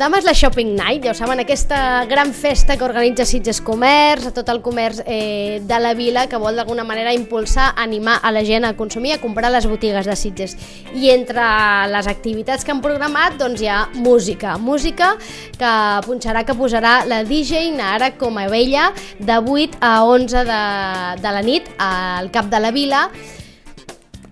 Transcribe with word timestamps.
Demà 0.00 0.16
és 0.16 0.24
la 0.24 0.32
Shopping 0.32 0.70
Night, 0.78 1.02
ja 1.04 1.12
ho 1.12 1.16
saben, 1.18 1.42
aquesta 1.42 2.06
gran 2.08 2.30
festa 2.32 2.72
que 2.80 2.86
organitza 2.86 3.26
Sitges 3.28 3.58
Comerç, 3.60 4.30
a 4.30 4.32
tot 4.32 4.48
el 4.48 4.62
comerç 4.64 5.02
eh, 5.04 5.58
de 5.60 5.80
la 5.82 5.90
vila, 5.98 6.22
que 6.24 6.38
vol 6.40 6.56
d'alguna 6.56 6.86
manera 6.88 7.12
impulsar, 7.12 7.74
animar 7.76 8.14
a 8.24 8.30
la 8.32 8.40
gent 8.40 8.64
a 8.64 8.70
consumir, 8.78 9.12
a 9.12 9.18
comprar 9.20 9.50
les 9.52 9.66
botigues 9.68 10.08
de 10.08 10.14
Sitges. 10.16 10.54
I 10.96 11.10
entre 11.12 11.44
les 11.92 12.08
activitats 12.08 12.64
que 12.64 12.72
han 12.72 12.80
programat, 12.80 13.36
doncs 13.42 13.60
hi 13.60 13.68
ha 13.68 13.82
música. 13.92 14.54
Música 14.56 15.10
que 15.60 15.74
punxarà, 16.06 16.46
que 16.48 16.56
posarà 16.56 17.02
la 17.04 17.20
DJ 17.28 17.68
Nara 17.76 18.14
com 18.16 18.40
a 18.40 18.46
vella 18.48 18.94
de 19.18 19.36
8 19.36 19.82
a 19.84 19.92
11 20.08 20.46
de, 20.48 20.62
de 21.20 21.36
la 21.36 21.44
nit 21.44 21.68
al 21.76 22.32
cap 22.32 22.48
de 22.48 22.62
la 22.64 22.72
vila 22.72 23.10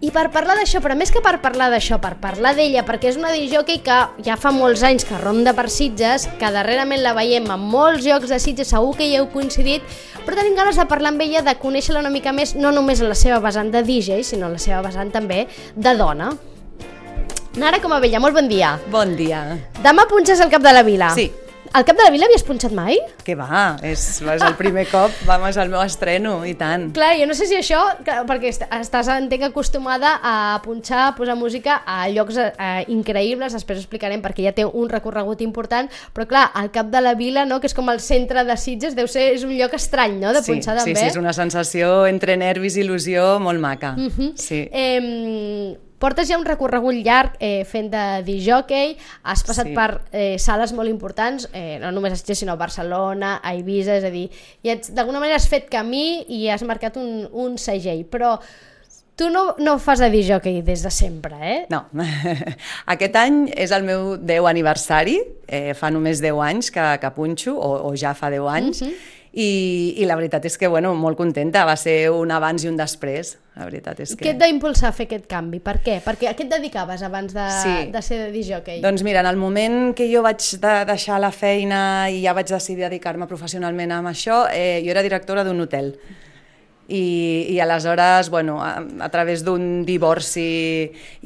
i 0.01 0.13
per 0.15 0.29
parlar 0.31 0.55
d'això, 0.59 0.79
però 0.83 0.95
més 0.99 1.11
que 1.11 1.23
per 1.25 1.41
parlar 1.43 1.69
d'això, 1.73 1.99
per 2.03 2.15
parlar 2.23 2.53
d'ella, 2.55 2.85
perquè 2.87 3.11
és 3.11 3.17
una 3.19 3.33
disjockey 3.35 3.81
que 3.83 3.97
ja 4.25 4.37
fa 4.39 4.53
molts 4.55 4.85
anys 4.87 5.07
que 5.09 5.19
ronda 5.19 5.55
per 5.59 5.67
Sitges, 5.75 6.29
que 6.39 6.51
darrerament 6.55 7.03
la 7.03 7.17
veiem 7.17 7.49
en 7.51 7.65
molts 7.73 8.07
llocs 8.07 8.31
de 8.31 8.39
Sitges, 8.39 8.71
segur 8.71 8.95
que 8.99 9.09
hi 9.09 9.17
heu 9.19 9.27
coincidit, 9.33 9.83
però 10.23 10.39
tenim 10.39 10.55
ganes 10.59 10.79
de 10.79 10.87
parlar 10.87 11.11
amb 11.15 11.25
ella, 11.27 11.43
de 11.43 11.57
conèixer-la 11.59 12.05
una 12.05 12.15
mica 12.15 12.31
més, 12.37 12.55
no 12.55 12.71
només 12.75 13.03
en 13.03 13.11
la 13.11 13.19
seva 13.19 13.41
vessant 13.43 13.73
de 13.75 13.83
DJ, 13.83 14.23
sinó 14.23 14.47
en 14.47 14.55
la 14.55 14.63
seva 14.63 14.85
vessant 14.87 15.11
també 15.11 15.47
de 15.75 15.97
dona. 15.99 16.31
Nara 17.59 17.83
com 17.83 17.91
a 17.91 17.99
vella, 17.99 18.23
molt 18.23 18.39
bon 18.39 18.47
dia. 18.47 18.77
Bon 18.93 19.17
dia. 19.19 19.43
Demà 19.83 20.07
punxes 20.07 20.39
al 20.39 20.53
cap 20.53 20.63
de 20.63 20.77
la 20.79 20.87
vila. 20.87 21.11
Sí. 21.17 21.27
Al 21.73 21.85
cap 21.85 21.97
de 21.97 22.03
la 22.05 22.11
vila 22.11 22.27
havies 22.27 22.43
punxat 22.47 22.73
mai? 22.73 22.97
Que 23.25 23.35
va, 23.39 23.77
és, 23.85 24.01
és 24.23 24.43
el 24.43 24.55
primer 24.59 24.87
cop, 24.91 25.13
vamos, 25.29 25.57
al 25.61 25.69
meu 25.69 25.81
estreno, 25.85 26.45
i 26.49 26.55
tant. 26.59 26.89
Clar, 26.97 27.13
jo 27.21 27.27
no 27.29 27.35
sé 27.37 27.47
si 27.47 27.57
això, 27.59 27.81
perquè 28.29 28.49
est- 28.53 28.65
estàs, 28.81 29.09
entenc, 29.13 29.43
acostumada 29.51 30.15
a 30.23 30.61
punxar, 30.65 31.09
a 31.09 31.15
posar 31.17 31.37
música 31.37 31.83
a 31.87 32.09
llocs 32.09 32.39
eh, 32.41 32.85
increïbles, 32.89 33.53
després 33.53 33.79
ho 33.79 33.85
explicarem 33.85 34.23
perquè 34.25 34.47
ja 34.49 34.53
té 34.57 34.65
un 34.65 34.89
recorregut 34.89 35.41
important, 35.45 35.91
però 36.15 36.27
clar, 36.31 36.47
al 36.55 36.71
cap 36.75 36.87
de 36.93 37.01
la 37.05 37.15
vila, 37.15 37.45
no, 37.45 37.61
que 37.61 37.67
és 37.71 37.75
com 37.77 37.89
el 37.93 38.01
centre 38.01 38.45
de 38.45 38.57
Sitges, 38.57 38.97
deu 38.97 39.07
ser, 39.07 39.33
és 39.35 39.45
un 39.45 39.53
lloc 39.59 39.75
estrany, 39.75 40.19
no?, 40.21 40.33
de 40.33 40.43
sí, 40.43 40.53
punxar 40.53 40.79
sí, 40.81 40.93
també. 40.93 41.01
sí, 41.01 41.07
és 41.13 41.17
una 41.21 41.33
sensació 41.37 42.07
entre 42.07 42.37
nervis 42.37 42.77
i 42.77 42.83
il·lusió 42.87 43.39
molt 43.41 43.61
maca. 43.61 43.95
Uh 43.99 44.09
-huh. 44.09 44.33
Sí. 44.37 44.69
Eh, 44.73 45.77
portes 45.99 46.29
ja 46.31 46.39
un 46.39 46.45
recorregut 46.47 46.95
llarg 47.05 47.35
eh, 47.41 47.65
fent 47.67 47.91
de 47.91 48.03
disjockey, 48.27 48.97
has 49.25 49.43
passat 49.45 49.67
Sí. 49.67 49.75
per 49.75 50.01
eh, 50.13 50.37
sales 50.39 50.73
molt 50.73 50.89
importants, 50.89 51.49
eh, 51.53 51.79
no 51.83 51.91
només 51.93 52.13
a 52.13 52.17
Sitges, 52.17 52.39
sinó 52.39 52.53
a 52.55 52.61
Barcelona, 52.61 53.41
a 53.43 53.55
Eivissa, 53.55 53.97
és 53.99 54.05
a 54.05 54.11
dir, 54.15 54.29
i 54.63 54.75
d'alguna 54.95 55.19
manera 55.21 55.37
has 55.37 55.49
fet 55.51 55.69
camí 55.69 56.25
i 56.29 56.49
has 56.49 56.63
marcat 56.63 56.97
un, 56.97 57.29
un 57.33 57.59
segell, 57.59 58.05
però 58.07 58.39
tu 59.19 59.27
no, 59.35 59.57
no 59.59 59.81
fas 59.83 59.99
de 59.99 60.07
disjockey 60.15 60.61
des 60.63 60.85
de 60.87 60.91
sempre, 60.95 61.35
eh? 61.43 61.67
No, 61.75 61.87
aquest 62.95 63.17
any 63.19 63.49
és 63.59 63.73
el 63.75 63.83
meu 63.83 64.13
10 64.17 64.47
aniversari, 64.47 65.19
eh, 65.49 65.75
fa 65.75 65.91
només 65.91 66.21
10 66.23 66.39
anys 66.47 66.71
que, 66.71 66.85
que 67.03 67.11
punxo, 67.17 67.57
o, 67.59 67.73
o 67.91 67.95
ja 67.99 68.15
fa 68.15 68.31
10 68.31 68.47
anys, 68.55 68.83
Mhm. 68.87 69.17
I, 69.39 69.95
i 70.03 70.07
la 70.09 70.17
veritat 70.19 70.49
és 70.49 70.57
que, 70.59 70.67
bueno, 70.67 70.91
molt 70.99 71.19
contenta, 71.19 71.63
va 71.69 71.77
ser 71.79 72.09
un 72.11 72.33
abans 72.35 72.65
i 72.65 72.71
un 72.71 72.79
després, 72.79 73.37
la 73.55 73.69
veritat 73.69 74.01
és 74.03 74.17
que... 74.17 74.25
Què 74.25 74.33
et 74.35 74.41
va 74.41 74.49
impulsar 74.51 74.91
a 74.91 74.97
fer 74.97 75.07
aquest 75.07 75.29
canvi? 75.31 75.61
Per 75.63 75.77
què? 75.85 75.99
Perquè 76.03 76.31
a 76.31 76.35
què 76.35 76.47
et 76.49 76.51
dedicaves 76.51 77.05
abans 77.07 77.35
de, 77.37 77.45
Sí. 77.63 77.75
de 77.95 78.03
ser 78.03 78.19
de 78.25 78.31
disjockey? 78.35 78.81
Doncs 78.83 79.05
mira, 79.07 79.23
en 79.23 79.31
el 79.31 79.39
moment 79.39 79.93
que 79.95 80.09
jo 80.11 80.25
vaig 80.27 80.43
de 80.63 80.75
deixar 80.91 81.21
la 81.23 81.31
feina 81.31 81.81
i 82.11 82.25
ja 82.25 82.35
vaig 82.35 82.51
decidir 82.51 82.89
dedicar-me 82.89 83.31
professionalment 83.31 83.95
amb 83.95 84.11
això, 84.11 84.47
eh, 84.51 84.81
jo 84.85 84.91
era 84.91 85.07
directora 85.07 85.45
d'un 85.47 85.61
hotel. 85.61 85.95
I, 86.89 87.47
i 87.53 87.59
aleshores, 87.61 88.31
bueno, 88.33 88.63
a, 88.65 88.81
a 88.81 89.09
través 89.13 89.43
d'un 89.45 89.85
divorci 89.85 90.45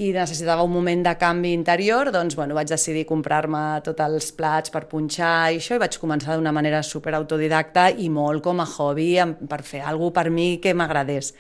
i 0.03 0.11
necessitava 0.11 0.65
un 0.67 0.73
moment 0.75 1.05
de 1.07 1.15
canvi 1.21 1.53
interior, 1.55 2.11
doncs 2.11 2.35
bueno, 2.35 2.57
vaig 2.59 2.73
decidir 2.73 3.05
comprar-me 3.07 3.79
tots 3.87 4.03
els 4.03 4.33
plats 4.35 4.75
per 4.75 4.89
punxar 4.91 5.53
i 5.55 5.61
això, 5.63 5.79
i 5.79 5.83
vaig 5.83 6.01
començar 6.03 6.35
d'una 6.35 6.51
manera 6.51 6.83
super 6.83 7.15
autodidacta 7.15 7.93
i 7.95 8.11
molt 8.11 8.43
com 8.43 8.59
a 8.59 8.67
hobby, 8.67 9.13
per 9.49 9.63
fer 9.63 9.85
alguna 9.87 10.19
per 10.19 10.31
mi 10.35 10.57
que 10.59 10.75
m'agradés. 10.75 11.31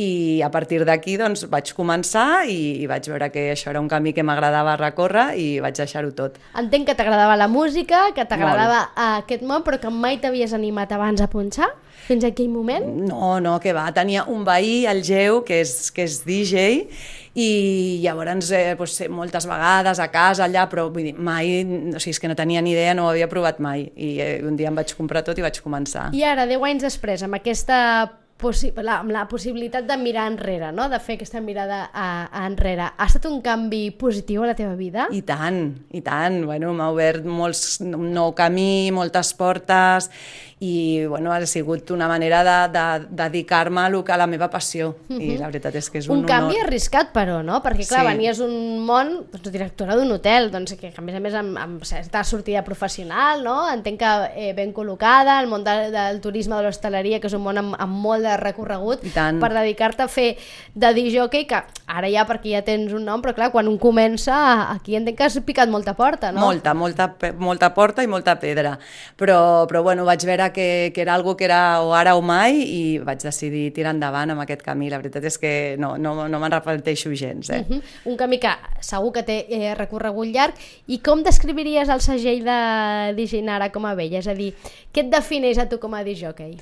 I 0.00 0.40
a 0.40 0.48
partir 0.48 0.80
d'aquí 0.88 1.18
doncs, 1.20 1.44
vaig 1.52 1.74
començar 1.76 2.46
i, 2.48 2.80
i 2.80 2.86
vaig 2.88 3.10
veure 3.12 3.28
que 3.34 3.50
això 3.52 3.68
era 3.74 3.80
un 3.82 3.90
camí 3.92 4.14
que 4.16 4.24
m'agradava 4.24 4.78
recórrer 4.80 5.26
i 5.36 5.46
vaig 5.60 5.76
deixar-ho 5.76 6.14
tot. 6.16 6.38
Entenc 6.56 6.88
que 6.88 6.96
t'agradava 6.96 7.36
la 7.36 7.48
música, 7.52 8.06
que 8.16 8.24
t'agradava 8.24 8.86
aquest 9.18 9.44
món, 9.44 9.66
però 9.66 9.76
que 9.82 9.92
mai 9.92 10.16
t'havies 10.22 10.54
animat 10.56 10.94
abans 10.96 11.20
a 11.20 11.28
punxar? 11.28 11.68
Fins 12.06 12.24
a 12.24 12.32
aquell 12.32 12.48
moment? 12.50 12.86
No, 13.06 13.36
no, 13.44 13.58
que 13.60 13.74
va. 13.76 13.84
Tenia 13.94 14.24
un 14.32 14.46
veí, 14.48 14.86
el 14.90 15.04
Geu, 15.06 15.42
que 15.46 15.60
és, 15.62 15.92
que 15.94 16.06
és 16.08 16.16
DJ, 16.24 16.64
i 17.38 18.00
llavors 18.02 18.50
eh, 18.52 18.64
doncs, 18.76 18.96
moltes 19.12 19.46
vegades 19.48 20.00
a 20.02 20.08
casa 20.12 20.48
allà, 20.48 20.64
però 20.72 20.88
vull 20.92 21.10
dir, 21.10 21.14
mai, 21.14 21.62
o 21.92 22.00
sigui, 22.00 22.16
és 22.16 22.20
que 22.20 22.32
no 22.32 22.38
tenia 22.38 22.64
ni 22.64 22.72
idea, 22.74 22.96
no 22.96 23.06
ho 23.06 23.12
havia 23.12 23.28
provat 23.30 23.60
mai. 23.62 23.86
I 23.94 24.10
eh, 24.24 24.32
un 24.48 24.56
dia 24.56 24.72
em 24.72 24.80
vaig 24.80 24.96
comprar 24.98 25.22
tot 25.26 25.38
i 25.38 25.44
vaig 25.44 25.60
començar. 25.62 26.08
I 26.16 26.24
ara, 26.32 26.48
10 26.48 26.66
anys 26.72 26.88
després, 26.88 27.22
amb 27.28 27.38
aquesta 27.38 27.78
la, 28.82 28.98
amb 29.00 29.12
la 29.14 29.26
possibilitat 29.30 29.86
de 29.88 29.96
mirar 30.00 30.26
enrere, 30.30 30.72
no? 30.74 30.88
de 30.90 30.98
fer 31.00 31.16
aquesta 31.18 31.40
mirada 31.40 31.84
a, 31.92 32.26
a 32.26 32.46
enrere, 32.48 32.90
ha 32.96 33.08
estat 33.08 33.26
un 33.30 33.40
canvi 33.44 33.90
positiu 33.98 34.42
a 34.42 34.52
la 34.52 34.56
teva 34.58 34.74
vida? 34.78 35.08
I 35.12 35.22
tant, 35.26 35.64
i 35.92 36.02
tant. 36.02 36.42
Bueno, 36.48 36.72
m'ha 36.76 36.90
obert 36.92 37.26
molts, 37.26 37.80
un 37.84 38.10
nou 38.12 38.34
camí, 38.38 38.90
moltes 38.94 39.32
portes, 39.38 40.10
i 40.62 41.04
bueno, 41.10 41.32
ha 41.32 41.44
sigut 41.46 41.90
una 41.90 42.06
manera 42.06 42.44
de, 42.46 42.56
de, 42.78 43.06
dedicar-me 43.10 43.80
a, 43.82 43.86
a 43.90 44.16
la 44.20 44.28
meva 44.30 44.46
passió. 44.48 44.92
I 45.10 45.34
la 45.40 45.48
veritat 45.50 45.74
és 45.80 45.88
que 45.90 45.98
és 45.98 46.06
un, 46.06 46.20
un 46.20 46.28
canvi 46.28 46.54
honor. 46.54 46.68
arriscat, 46.68 47.10
però, 47.14 47.40
no? 47.42 47.58
Perquè, 47.64 47.86
clar, 47.88 48.04
Sí. 48.04 48.08
venies 48.12 48.38
d'un 48.38 48.78
món, 48.86 49.10
doncs, 49.32 49.50
directora 49.50 49.96
d'un 49.98 50.12
hotel, 50.14 50.52
doncs, 50.54 50.76
que, 50.78 50.92
a 50.96 51.02
més 51.02 51.18
a 51.18 51.20
més 51.24 51.34
amb, 51.34 51.58
amb 51.58 51.82
certa 51.88 52.22
sortida 52.22 52.62
professional, 52.62 53.42
no? 53.42 53.56
Entenc 53.72 53.98
que 53.98 54.12
eh, 54.36 54.52
ben 54.54 54.70
col·locada, 54.72 55.40
el 55.42 55.50
món 55.50 55.66
de, 55.66 55.90
del 55.90 56.20
turisme, 56.22 56.54
de 56.54 56.68
l'hostaleria, 56.68 57.18
que 57.18 57.26
és 57.26 57.34
un 57.34 57.42
món 57.42 57.58
amb, 57.58 57.74
amb 57.82 57.98
molt 58.06 58.22
de 58.22 58.31
recorregut, 58.40 59.04
I 59.04 59.12
tant. 59.14 59.40
per 59.42 59.52
dedicar-te 59.52 60.04
a 60.04 60.08
fer 60.08 60.36
de 60.74 60.92
disjockey, 60.94 61.46
que 61.46 61.62
ara 61.86 62.08
ja 62.10 62.24
perquè 62.28 62.54
ja 62.56 62.62
tens 62.66 62.92
un 62.92 63.04
nom, 63.04 63.22
però 63.22 63.34
clar, 63.36 63.50
quan 63.52 63.68
un 63.68 63.78
comença, 63.78 64.70
aquí 64.72 64.96
entenc 64.96 65.18
que 65.18 65.24
has 65.24 65.38
picat 65.44 65.68
molta 65.68 65.94
porta, 65.98 66.32
no? 66.32 66.40
Molta, 66.40 66.74
molta, 66.74 67.10
molta 67.38 67.72
porta 67.74 68.02
i 68.02 68.10
molta 68.10 68.36
pedra. 68.40 68.78
Però, 69.16 69.66
però 69.68 69.82
bueno, 69.82 70.04
vaig 70.08 70.24
veure 70.26 70.50
que, 70.52 70.92
que 70.94 71.02
era 71.02 71.14
algo 71.14 71.36
que 71.36 71.44
era 71.44 71.80
o 71.82 71.92
ara 71.94 72.14
o 72.16 72.22
mai 72.22 72.62
i 72.62 72.98
vaig 72.98 73.22
decidir 73.22 73.72
tirar 73.74 73.94
endavant 73.94 74.32
amb 74.32 74.44
aquest 74.44 74.62
camí. 74.62 74.90
La 74.90 75.00
veritat 75.02 75.24
és 75.28 75.38
que 75.38 75.52
no, 75.78 75.96
no, 75.98 76.28
no 76.28 76.40
me'n 76.42 76.52
repeteixo 76.52 77.12
gens. 77.14 77.50
Eh? 77.50 77.64
Mhm. 77.66 77.82
Un 78.12 78.16
camí 78.16 78.38
que 78.38 78.52
segur 78.80 79.12
que 79.12 79.24
té 79.26 79.38
eh, 79.48 79.74
recorregut 79.78 80.28
llarg. 80.32 80.54
I 80.86 81.00
com 81.04 81.22
descriviries 81.22 81.88
el 81.92 82.00
segell 82.04 82.44
de 82.46 82.60
DJ 83.18 83.42
Nara 83.46 83.70
com 83.72 83.86
a 83.86 83.94
vella? 83.98 84.22
És 84.22 84.30
a 84.30 84.36
dir, 84.38 84.52
què 84.92 85.06
et 85.06 85.12
defineix 85.12 85.58
a 85.58 85.68
tu 85.68 85.78
com 85.82 85.94
a 85.94 86.04
disjockey? 86.06 86.56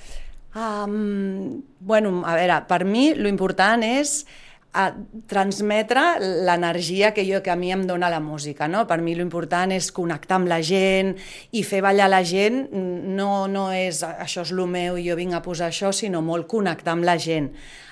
Um, 0.54 1.62
bueno, 1.78 2.22
a 2.26 2.34
veure, 2.34 2.62
per 2.66 2.84
mi 2.84 3.12
lo 3.14 3.30
important 3.30 3.84
és 3.86 4.24
a 4.72 4.92
transmetre 5.26 6.02
l'energia 6.46 7.10
que, 7.14 7.24
jo, 7.26 7.40
que 7.42 7.50
a 7.50 7.56
mi 7.58 7.72
em 7.74 7.86
dona 7.86 8.10
la 8.10 8.20
música. 8.22 8.68
No? 8.70 8.84
Per 8.86 9.00
mi 9.02 9.16
l'important 9.18 9.74
és 9.74 9.90
connectar 9.94 10.38
amb 10.38 10.50
la 10.50 10.60
gent 10.62 11.16
i 11.50 11.64
fer 11.66 11.82
ballar 11.82 12.10
la 12.10 12.22
gent. 12.26 12.68
No, 12.70 13.46
no 13.50 13.70
és 13.74 14.02
això 14.06 14.46
és 14.46 14.54
el 14.54 14.62
meu 14.70 14.98
i 14.98 15.08
jo 15.08 15.18
vinc 15.18 15.34
a 15.34 15.42
posar 15.42 15.70
això, 15.70 15.90
sinó 15.94 16.22
molt 16.22 16.46
connectar 16.50 16.94
amb 16.94 17.06
la 17.06 17.18
gent. 17.18 17.50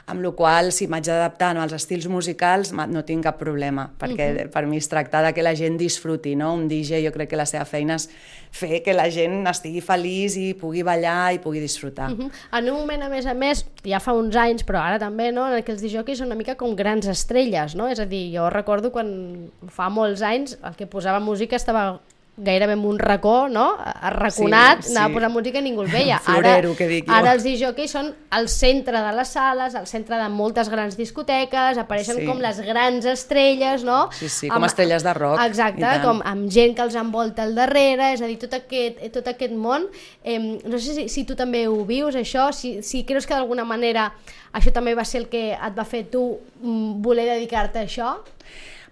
Amb 0.09 0.25
la 0.25 0.31
qual 0.33 0.71
si 0.73 0.87
m'haig 0.89 1.05
d'adaptar 1.05 1.51
als 1.61 1.75
estils 1.77 2.07
musicals 2.09 2.73
no 2.73 3.03
tinc 3.05 3.27
cap 3.27 3.39
problema, 3.39 3.91
perquè 4.01 4.31
uh 4.33 4.37
-huh. 4.39 4.51
per 4.51 4.67
mi 4.67 4.79
es 4.79 4.89
tracta 4.89 5.23
de 5.23 5.33
que 5.35 5.43
la 5.43 5.55
gent 5.55 5.77
disfruti. 5.79 6.35
No? 6.37 6.55
Un 6.55 6.69
DJ 6.69 7.05
jo 7.05 7.13
crec 7.13 7.29
que 7.31 7.37
la 7.37 7.47
seva 7.47 7.65
feina 7.65 7.95
és 7.97 8.09
fer 8.51 8.83
que 8.83 8.95
la 8.95 9.11
gent 9.11 9.47
estigui 9.47 9.81
feliç 9.81 10.37
i 10.37 10.55
pugui 10.55 10.83
ballar 10.83 11.35
i 11.35 11.39
pugui 11.39 11.61
disfrutar. 11.61 12.11
Uh 12.13 12.19
-huh. 12.19 12.31
En 12.59 12.71
un 12.71 12.81
moment, 12.81 13.03
a 13.03 13.09
més 13.09 13.27
a 13.27 13.35
més, 13.35 13.67
ja 13.85 14.01
fa 14.01 14.13
uns 14.13 14.37
anys, 14.37 14.65
però 14.67 14.79
ara 14.81 14.99
també, 14.99 15.33
no?, 15.33 15.47
en 15.47 15.65
què 15.65 15.71
els 15.71 16.19
són 16.19 16.27
una 16.27 16.35
mica 16.35 16.55
com 16.55 16.75
grans 16.75 17.07
estrelles, 17.07 17.75
no? 17.75 17.89
És 17.89 18.01
a 18.01 18.07
dir, 18.07 18.37
jo 18.37 18.51
recordo 18.51 18.91
quan 18.91 19.51
fa 19.69 19.89
molts 19.89 20.23
anys 20.23 20.59
el 20.65 20.75
que 20.75 20.87
posava 20.87 21.21
música 21.21 21.57
estava 21.57 22.01
gairebé 22.39 22.73
en 22.75 22.85
un 22.87 22.99
racó, 22.99 23.49
no? 23.51 23.77
Arraconat, 23.79 24.83
Sí, 24.85 24.93
anava 24.93 25.07
a 25.07 25.09
sí. 25.09 25.15
posar 25.15 25.31
música 25.35 25.59
i 25.59 25.63
ningú 25.63 25.83
el 25.83 25.91
veia. 25.91 26.19
Florero, 26.25 26.71
ara, 26.71 26.77
que 26.79 26.87
dic 26.89 27.07
jo. 27.09 27.15
Ara 27.15 27.33
els 27.35 27.43
disjockeys 27.47 27.91
són 27.97 28.13
al 28.31 28.49
centre 28.49 29.01
de 29.03 29.13
les 29.17 29.33
sales, 29.35 29.75
al 29.75 29.87
centre 29.91 30.17
de 30.21 30.29
moltes 30.31 30.71
grans 30.71 30.97
discoteques, 30.97 31.79
apareixen 31.83 32.21
Sí. 32.23 32.27
com 32.27 32.39
les 32.43 32.61
grans 32.65 33.05
estrelles, 33.11 33.85
no? 33.85 34.09
Sí, 34.13 34.29
sí, 34.29 34.49
com 34.49 34.65
estrelles 34.65 35.03
de 35.03 35.15
rock, 35.15 35.43
Exacte, 35.45 35.93
com 36.05 36.23
amb 36.25 36.49
gent 36.51 36.75
que 36.79 36.83
els 36.87 36.95
envolta 36.95 37.43
al 37.43 37.55
darrere, 37.59 38.13
és 38.15 38.23
a 38.23 38.27
dir, 38.31 38.39
tot 38.39 38.55
aquest, 38.55 39.03
tot 39.13 39.27
aquest 39.29 39.53
món. 39.53 39.89
Eh, 40.25 40.39
no 40.39 40.79
sé 40.79 40.95
si, 40.95 41.09
si 41.09 41.25
tu 41.25 41.35
també 41.37 41.67
ho 41.69 41.85
vius, 41.85 42.15
això, 42.15 42.53
si, 42.53 42.83
si 42.83 43.05
creus 43.05 43.27
que 43.27 43.35
d'alguna 43.35 43.65
manera 43.65 44.13
això 44.53 44.73
també 44.73 44.95
va 44.95 45.05
ser 45.05 45.21
el 45.25 45.29
que 45.29 45.53
et 45.53 45.75
va 45.77 45.85
fer 45.85 46.05
tu 46.11 46.39
mm, 46.63 47.03
voler 47.03 47.27
dedicar-te 47.27 47.83
a 47.83 47.83
això. 47.85 48.15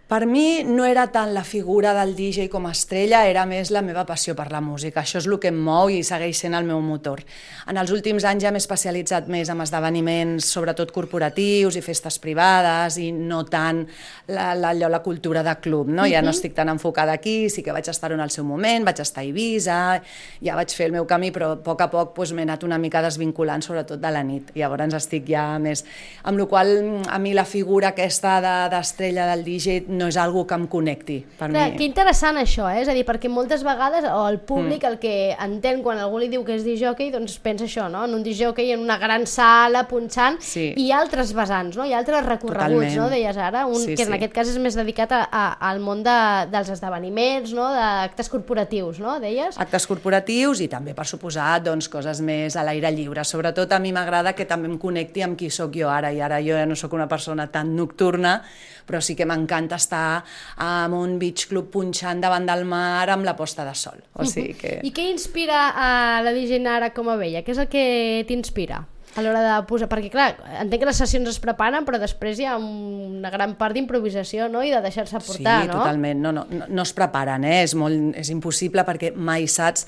Per 0.06 0.22
mi 0.24 0.62
no 0.62 0.84
era 0.86 1.08
tant 1.10 1.32
la 1.34 1.42
figura 1.42 1.90
del 1.90 2.12
DJ 2.14 2.44
com 2.46 2.68
a 2.68 2.70
estrella, 2.70 3.24
era 3.26 3.42
més 3.42 3.72
la 3.74 3.80
meva 3.82 4.04
passió 4.06 4.36
per 4.38 4.52
la 4.52 4.60
música. 4.62 5.00
Això 5.02 5.18
és 5.18 5.26
el 5.26 5.40
que 5.42 5.50
em 5.50 5.56
mou 5.58 5.88
i 5.90 6.04
segueix 6.06 6.38
sent 6.44 6.54
el 6.54 6.62
meu 6.62 6.78
motor. 6.78 7.24
En 7.66 7.74
els 7.80 7.90
últims 7.90 8.22
anys 8.22 8.44
ja 8.44 8.52
m'he 8.54 8.62
especialitzat 8.62 9.26
més 9.26 9.50
en 9.50 9.64
esdeveniments, 9.64 10.46
sobretot 10.46 10.92
corporatius 10.94 11.74
i 11.74 11.82
festes 11.82 12.20
privades, 12.22 13.00
i 13.02 13.08
no 13.10 13.40
tant 13.50 13.80
la, 14.28 14.52
la, 14.54 14.70
allò, 14.76 14.92
la 14.94 15.00
cultura 15.02 15.42
de 15.42 15.56
club. 15.64 15.90
No? 15.90 16.06
Ja 16.06 16.22
no 16.22 16.30
estic 16.30 16.54
tan 16.54 16.70
enfocada 16.70 17.18
aquí, 17.18 17.50
sí 17.50 17.66
que 17.66 17.74
vaig 17.74 17.90
estar 17.90 18.12
en 18.14 18.22
el 18.22 18.30
seu 18.30 18.46
moment, 18.46 18.86
vaig 18.86 19.02
estar 19.02 19.24
a 19.24 19.26
Eivissa, 19.26 19.80
ja 20.38 20.54
vaig 20.54 20.70
fer 20.70 20.86
el 20.86 20.94
meu 21.00 21.10
camí, 21.10 21.32
però 21.34 21.56
a 21.56 21.58
poc 21.58 21.82
a 21.82 21.90
poc 21.90 22.14
doncs, 22.14 22.36
m'he 22.38 22.46
anat 22.46 22.62
una 22.62 22.78
mica 22.78 23.02
desvinculant, 23.02 23.66
sobretot 23.66 23.98
de 23.98 24.14
la 24.14 24.22
nit. 24.22 24.54
I 24.54 24.62
llavors 24.62 25.00
estic 25.02 25.26
ja 25.34 25.48
més... 25.58 25.82
Amb 26.22 26.38
la 26.38 26.46
qual 26.46 26.72
a 27.10 27.18
mi 27.18 27.34
la 27.34 27.42
figura 27.42 27.90
aquesta 27.90 28.38
d'estrella 28.70 29.26
de, 29.26 29.34
del 29.34 29.46
DJ 29.50 29.95
no 29.96 30.08
és 30.10 30.18
algo 30.20 30.44
que 30.46 30.56
em 30.56 30.66
connecti 30.70 31.18
per 31.38 31.48
Clar, 31.50 31.70
mi. 31.72 31.78
Que 31.80 31.88
interessant 31.88 32.38
això, 32.40 32.68
eh? 32.70 32.82
és 32.84 32.90
a 32.92 32.94
dir, 32.96 33.04
perquè 33.08 33.30
moltes 33.32 33.64
vegades 33.66 34.06
o 34.10 34.22
el 34.28 34.38
públic 34.44 34.84
mm. 34.84 34.90
el 34.90 34.98
que 35.02 35.14
entén 35.46 35.82
quan 35.84 36.00
algú 36.02 36.20
li 36.22 36.30
diu 36.32 36.44
que 36.46 36.56
és 36.56 36.64
disjockey, 36.66 37.10
doncs 37.14 37.38
pensa 37.42 37.66
això, 37.66 37.88
no? 37.92 38.04
En 38.06 38.14
un 38.16 38.24
disjockey 38.26 38.72
en 38.74 38.84
una 38.84 38.98
gran 39.00 39.26
sala 39.30 39.86
punxant 39.88 40.38
sí. 40.44 40.68
i 40.76 40.90
altres 40.94 41.32
vessants, 41.36 41.76
no? 41.78 41.86
Ha 41.86 41.98
altres 41.98 42.24
recorreguts, 42.26 42.92
Totalment. 42.92 42.96
no? 43.00 43.08
Deies 43.12 43.40
ara, 43.40 43.66
un 43.66 43.80
Sí, 43.86 43.94
que 43.94 44.02
en 44.02 44.12
sí. 44.12 44.16
aquest 44.18 44.34
cas 44.34 44.50
és 44.50 44.58
més 44.62 44.76
dedicat 44.78 45.12
a, 45.14 45.22
a, 45.30 45.44
al 45.70 45.80
món 45.84 46.02
de, 46.06 46.16
dels 46.52 46.70
esdeveniments, 46.74 47.52
no? 47.56 47.68
D'actes 47.74 48.30
corporatius, 48.32 49.00
no? 49.02 49.18
Deies? 49.22 49.58
Actes 49.62 49.86
corporatius 49.88 50.62
i 50.64 50.68
també, 50.72 50.94
per 50.96 51.06
suposat, 51.08 51.66
doncs, 51.66 51.90
coses 51.92 52.20
més 52.24 52.56
a 52.56 52.64
l'aire 52.66 52.90
lliure. 52.94 53.24
Sobretot 53.26 53.72
a 53.72 53.80
mi 53.82 53.92
m'agrada 53.96 54.34
que 54.36 54.48
també 54.48 54.70
em 54.70 54.78
connecti 54.80 55.24
amb 55.26 55.38
qui 55.38 55.50
sóc 55.50 55.74
jo 55.76 55.90
ara, 55.92 56.12
i 56.12 56.20
ara 56.20 56.40
jo 56.44 56.56
ja 56.58 56.66
no 56.66 56.76
sóc 56.78 56.96
una 56.96 57.08
persona 57.08 57.48
tan 57.52 57.74
nocturna, 57.76 58.40
però 58.86 59.00
sí 59.02 59.16
que 59.18 59.26
m'encanta 59.26 59.78
estar 59.86 60.24
en 60.66 60.96
un 60.96 61.16
beach 61.22 61.46
club 61.50 61.70
punxant 61.72 62.20
davant 62.24 62.48
del 62.48 62.66
mar 62.68 63.06
amb 63.14 63.24
la 63.26 63.36
posta 63.38 63.64
de 63.64 63.74
sol. 63.78 64.02
O 64.18 64.26
sigui 64.28 64.58
que... 64.58 64.76
I 64.84 64.92
què 64.94 65.08
inspira 65.12 65.70
a 65.70 65.88
la 66.26 66.34
DJ 66.36 66.60
Nara 66.66 66.92
com 66.96 67.08
a 67.08 67.16
vella? 67.20 67.46
Què 67.46 67.54
és 67.54 67.62
el 67.62 67.70
que 67.72 67.86
t'inspira? 68.28 68.84
A 69.16 69.24
l'hora 69.24 69.42
de 69.42 69.54
posar, 69.68 69.88
perquè 69.88 70.10
clar, 70.12 70.28
entenc 70.60 70.82
que 70.82 70.88
les 70.90 70.98
sessions 71.00 71.30
es 71.30 71.38
preparen, 71.42 71.86
però 71.86 71.98
després 72.00 72.40
hi 72.40 72.46
ha 72.48 72.56
una 72.60 73.30
gran 73.32 73.54
part 73.56 73.76
d'improvisació, 73.76 74.50
no?, 74.52 74.62
i 74.62 74.72
de 74.74 74.82
deixar-se 74.84 75.20
portar, 75.24 75.62
sí, 75.64 75.70
no? 75.70 75.78
totalment, 75.80 76.20
no, 76.20 76.32
no, 76.36 76.44
no, 76.50 76.68
no 76.68 76.84
es 76.84 76.92
preparen, 76.96 77.46
eh? 77.48 77.62
és, 77.64 77.72
molt, 77.78 78.12
és 78.20 78.30
impossible 78.34 78.84
perquè 78.86 79.14
mai 79.16 79.48
saps 79.48 79.86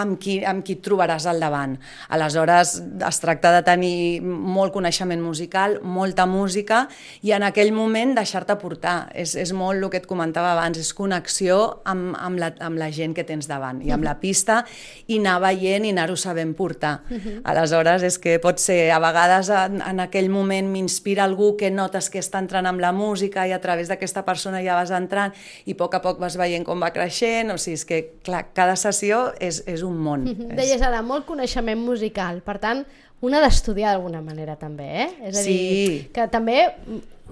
amb 0.00 0.16
qui, 0.22 0.38
amb 0.46 0.64
qui 0.64 0.78
et 0.78 0.84
trobaràs 0.86 1.26
al 1.28 1.42
davant. 1.42 1.76
Aleshores, 2.14 2.76
es 3.08 3.20
tracta 3.22 3.52
de 3.56 3.62
tenir 3.66 4.22
molt 4.22 4.72
coneixement 4.72 5.20
musical, 5.22 5.78
molta 5.82 6.26
música, 6.30 6.86
i 7.26 7.34
en 7.36 7.44
aquell 7.46 7.74
moment 7.76 8.14
deixar-te 8.16 8.56
portar. 8.60 9.10
És, 9.14 9.34
és 9.38 9.52
molt 9.56 9.82
el 9.82 9.90
que 9.92 10.00
et 10.00 10.08
comentava 10.08 10.54
abans, 10.54 10.78
és 10.80 10.92
connexió 10.96 11.58
amb, 11.84 12.14
amb, 12.16 12.40
la, 12.40 12.52
amb 12.64 12.80
la 12.80 12.90
gent 12.94 13.14
que 13.16 13.26
tens 13.28 13.50
davant, 13.50 13.82
i 13.84 13.92
amb 13.94 14.06
la 14.06 14.16
pista, 14.22 14.62
i 15.10 15.20
anar 15.20 15.38
veient 15.44 15.86
i 15.86 15.92
anar-ho 15.94 16.16
sabent 16.18 16.54
portar. 16.56 17.00
Aleshores, 17.44 18.06
és 18.06 18.18
que 18.22 18.38
pot 18.42 18.60
ser, 18.62 18.69
a 18.92 18.98
vegades 19.02 19.50
en, 19.54 19.80
en 19.82 20.02
aquell 20.02 20.30
moment 20.32 20.68
m'inspira 20.70 21.24
algú 21.26 21.52
que 21.60 21.70
notes 21.70 22.10
que 22.12 22.22
està 22.22 22.40
entrant 22.42 22.68
amb 22.70 22.82
la 22.82 22.92
música 22.96 23.46
i 23.48 23.54
a 23.56 23.60
través 23.62 23.90
d'aquesta 23.90 24.24
persona 24.26 24.62
ja 24.64 24.78
vas 24.78 24.92
entrant 24.94 25.34
i 25.66 25.76
a 25.76 25.80
poc 25.80 25.98
a 25.98 26.02
poc 26.04 26.20
vas 26.22 26.38
veient 26.40 26.66
com 26.66 26.80
va 26.82 26.92
creixent, 26.94 27.52
o 27.54 27.58
sigui, 27.58 27.78
és 27.80 27.86
que 27.88 28.00
clar, 28.26 28.46
cada 28.56 28.76
sessió 28.80 29.30
és, 29.40 29.62
és 29.70 29.84
un 29.86 29.98
món. 30.00 30.26
És... 30.30 30.56
Deies 30.58 30.82
ara, 30.86 31.02
molt 31.06 31.26
coneixement 31.28 31.80
musical, 31.80 32.42
per 32.46 32.58
tant, 32.62 32.84
una 33.20 33.40
d'estudiar 33.42 33.92
d'alguna 33.92 34.22
manera 34.24 34.56
també, 34.56 34.86
eh? 35.04 35.08
És 35.28 35.38
a 35.38 35.42
Sí. 35.42 35.52
dir, 35.52 36.12
que 36.12 36.26
també 36.28 36.72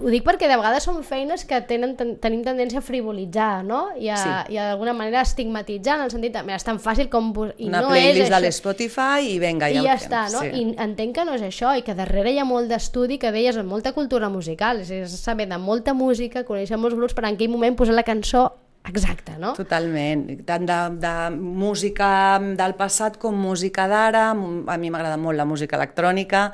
ho 0.01 0.07
dic 0.07 0.23
perquè 0.23 0.47
de 0.47 0.55
vegades 0.55 0.83
són 0.83 1.01
feines 1.03 1.43
que 1.43 1.57
tenen, 1.67 1.95
ten, 1.97 2.13
tenim 2.23 2.43
tendència 2.45 2.79
a 2.79 2.81
frivolitzar, 2.81 3.65
no? 3.65 3.89
I 3.99 4.07
a, 4.13 4.17
Sí. 4.17 4.53
i 4.53 4.55
d'alguna 4.55 4.93
manera 4.93 5.21
estigmatitzar, 5.21 5.97
en 5.97 6.03
el 6.05 6.11
sentit 6.11 6.31
de, 6.33 6.43
mira, 6.43 6.55
és 6.55 6.63
tan 6.63 6.79
fàcil 6.79 7.09
com... 7.09 7.33
I 7.57 7.67
Una 7.67 7.81
no 7.81 7.89
playlist 7.89 8.21
és 8.21 8.29
de 8.29 8.39
l'Spotify 8.39 9.33
i 9.33 9.39
venga, 9.39 9.67
I 9.69 9.73
ja, 9.75 9.81
ja 9.83 9.93
ho 9.93 9.97
està, 9.97 10.21
no? 10.31 10.39
Sí. 10.45 10.47
I 10.61 10.75
entenc 10.77 11.15
que 11.15 11.25
no 11.25 11.33
és 11.33 11.41
això, 11.41 11.75
i 11.77 11.81
que 11.81 11.95
darrere 11.95 12.31
hi 12.31 12.39
ha 12.39 12.45
molt 12.45 12.69
d'estudi, 12.69 13.17
que 13.17 13.31
deies, 13.31 13.57
molta 13.65 13.91
cultura 13.91 14.29
musical, 14.29 14.79
és, 14.81 14.91
és 14.91 15.11
saber 15.19 15.49
de 15.49 15.57
molta 15.57 15.93
música, 15.93 16.45
conèixer 16.45 16.77
molts 16.77 16.95
grups, 16.95 17.13
per 17.13 17.25
en 17.25 17.33
aquell 17.33 17.49
moment 17.49 17.75
posar 17.75 17.93
la 17.95 18.03
cançó 18.03 18.51
exacta, 18.87 19.37
no? 19.37 19.53
Totalment, 19.57 20.23
tant 20.47 20.65
de, 20.65 20.77
de 21.01 21.13
música 21.35 22.39
del 22.39 22.75
passat 22.79 23.19
com 23.21 23.35
música 23.35 23.87
d'ara, 23.91 24.29
a 24.31 24.77
mi 24.81 24.89
m'agrada 24.89 25.17
molt 25.19 25.37
la 25.37 25.45
música 25.45 25.77
electrònica, 25.77 26.47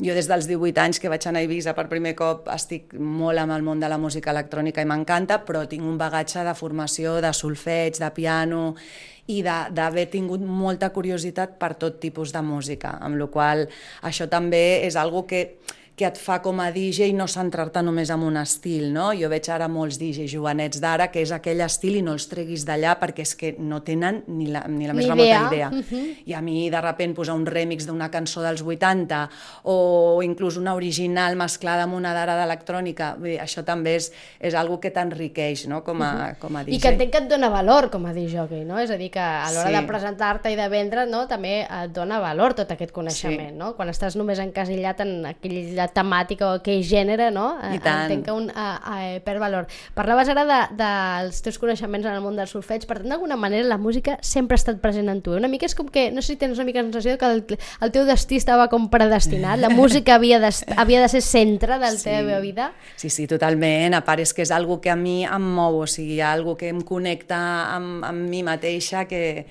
jo 0.00 0.16
des 0.16 0.28
dels 0.30 0.48
18 0.48 0.84
anys 0.84 1.02
que 1.02 1.10
vaig 1.12 1.26
anar 1.28 1.42
a 1.42 1.46
Eivissa 1.46 1.74
per 1.76 1.88
primer 1.90 2.14
cop 2.18 2.48
estic 2.54 2.94
molt 2.96 3.42
amb 3.42 3.56
el 3.56 3.66
món 3.66 3.82
de 3.82 3.90
la 3.92 4.00
música 4.00 4.32
electrònica 4.32 4.82
i 4.82 4.88
m'encanta, 4.88 5.42
però 5.46 5.66
tinc 5.68 5.84
un 5.84 5.98
bagatge 6.00 6.46
de 6.46 6.54
formació 6.58 7.18
de 7.20 7.34
solfeig, 7.36 7.98
de 8.00 8.10
piano 8.14 8.64
i 9.30 9.42
d'haver 9.44 10.08
tingut 10.10 10.42
molta 10.42 10.90
curiositat 10.90 11.54
per 11.60 11.74
tot 11.78 12.00
tipus 12.02 12.32
de 12.34 12.42
música, 12.42 12.96
amb 13.00 13.20
la 13.20 13.28
qual 13.30 13.68
això 14.02 14.26
també 14.30 14.82
és 14.86 14.96
algo 14.98 15.26
que 15.26 15.44
que 15.94 16.06
et 16.08 16.16
fa 16.16 16.38
com 16.40 16.58
a 16.64 16.70
DJ 16.72 17.10
no 17.12 17.26
centrar-te 17.28 17.82
només 17.84 18.08
en 18.10 18.22
un 18.24 18.36
estil, 18.40 18.86
no? 18.94 19.10
Jo 19.12 19.28
veig 19.28 19.48
ara 19.52 19.68
molts 19.68 19.98
DJ 20.00 20.24
jovenets 20.26 20.80
d'ara 20.80 21.10
que 21.12 21.20
és 21.20 21.30
aquell 21.36 21.60
estil 21.60 21.96
i 21.98 22.02
no 22.02 22.14
els 22.16 22.24
treguis 22.30 22.64
d'allà 22.64 22.94
perquè 22.98 23.20
és 23.26 23.34
que 23.36 23.50
no 23.58 23.82
tenen 23.84 24.22
ni 24.26 24.46
la, 24.48 24.64
ni 24.68 24.86
la 24.88 24.94
més 24.96 25.04
Ni 25.04 25.10
remota 25.10 25.26
idea. 25.28 25.42
idea. 25.52 25.68
Mhm. 25.70 26.06
I 26.26 26.32
a 26.34 26.40
mi 26.40 26.70
de 26.70 26.80
repent 26.80 27.14
posar 27.14 27.34
un 27.36 27.44
remix 27.44 27.86
d'una 27.86 28.10
cançó 28.10 28.40
dels 28.42 28.62
80 28.62 29.28
o 29.64 30.22
inclús 30.24 30.56
una 30.56 30.74
original 30.74 31.36
mesclada 31.36 31.82
amb 31.84 31.94
una 31.94 32.14
d'ara 32.14 32.36
d'electrònica, 32.40 33.16
això 33.42 33.62
també 33.64 33.96
és, 33.96 34.12
és 34.40 34.54
algo 34.54 34.80
que 34.80 34.90
t'enriqueix 34.90 35.66
no? 35.68 35.82
com, 35.84 36.00
a, 36.02 36.34
com 36.40 36.56
a 36.56 36.64
DJ. 36.64 36.76
I 36.76 36.80
que 36.80 36.88
entenc 36.94 37.12
que 37.12 37.18
et 37.24 37.28
dona 37.28 37.50
valor 37.52 37.90
com 37.92 38.06
a 38.06 38.14
disjockey, 38.16 38.64
no? 38.64 38.78
És 38.80 38.90
a 38.90 38.96
dir, 38.96 39.10
que 39.10 39.20
a 39.20 39.50
l'hora 39.52 39.68
Sí. 39.68 39.76
de 39.76 39.82
presentar-te 39.86 40.50
i 40.52 40.56
de 40.56 40.68
vendre, 40.68 41.06
no? 41.06 41.26
també 41.28 41.62
et 41.68 41.92
dona 41.92 42.18
valor 42.18 42.54
tot 42.54 42.70
aquest 42.72 42.92
coneixement, 42.92 43.52
Sí. 43.52 43.58
no? 43.58 43.74
Quan 43.76 43.88
estàs 43.92 44.16
només 44.16 44.38
encasillat 44.38 45.00
en 45.04 45.26
aquella 45.82 45.94
temàtica 45.94 46.46
o 46.46 46.52
aquell 46.60 46.82
gènere, 46.84 47.30
no? 47.32 47.58
I 47.62 47.76
Eh, 47.76 47.80
tant. 47.80 48.10
Entenc 48.10 48.24
que 48.26 48.32
un 48.32 48.50
eh, 48.50 49.16
eh, 49.16 49.20
perd 49.24 49.40
valor. 49.40 49.66
Parlaves 49.94 50.28
ara 50.28 50.44
de, 50.44 50.58
dels 50.76 51.40
teus 51.42 51.58
coneixements 51.58 52.06
en 52.06 52.12
el 52.14 52.20
món 52.22 52.36
del 52.36 52.46
solfeig, 52.48 52.86
per 52.86 52.98
tant, 53.00 53.08
d'alguna 53.10 53.36
manera 53.36 53.66
la 53.68 53.78
música 53.78 54.18
sempre 54.22 54.54
ha 54.54 54.60
estat 54.60 54.80
present 54.80 55.08
en 55.08 55.20
tu. 55.22 55.32
Una 55.36 55.48
mica 55.48 55.66
és 55.66 55.74
com 55.74 55.88
que, 55.88 56.10
no 56.12 56.22
sé 56.22 56.34
si 56.34 56.36
tens 56.36 56.58
una 56.58 56.64
mica 56.64 56.80
la 56.82 56.90
sensació 56.90 57.18
que 57.18 57.26
el, 57.26 57.44
el 57.80 57.92
teu 57.92 58.04
destí 58.04 58.36
estava 58.36 58.68
com 58.68 58.88
predestinat, 58.90 59.58
la 59.58 59.70
música 59.70 60.14
havia 60.16 60.38
de, 60.40 60.50
havia 60.76 61.00
de 61.02 61.08
ser 61.08 61.22
centre 61.22 61.74
de 61.74 61.78
la 61.80 61.90
Sí. 61.92 62.04
teva 62.04 62.38
vida. 62.40 62.72
Sí, 62.96 63.10
sí, 63.10 63.26
totalment. 63.26 63.94
A 63.94 64.00
part 64.04 64.20
és 64.20 64.32
que 64.34 64.42
és 64.42 64.50
algo 64.50 64.80
que 64.80 64.90
a 64.90 64.96
mi 64.96 65.24
em 65.24 65.42
mou, 65.42 65.80
o 65.82 65.86
sigui, 65.86 66.14
hi 66.16 66.20
ha 66.20 66.32
algo 66.32 66.56
que 66.56 66.68
em 66.68 66.80
connecta 66.80 67.36
amb, 67.76 68.04
amb 68.04 68.28
mi 68.28 68.42
mateixa 68.42 69.04
que, 69.06 69.46